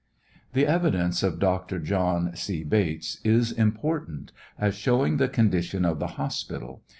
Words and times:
The 0.53 0.65
evidence 0.65 1.21
of 1.21 1.37
Dr. 1.37 1.77
John 1.77 2.35
C. 2.35 2.63
Bates 2.63 3.19
is 3.23 3.51
important, 3.51 4.31
as 4.57 4.73
showing 4.73 5.17
the 5.17 5.29
condition 5.29 5.85
of 5.85 5.99
the 5.99 6.07
hospital. 6.17 6.81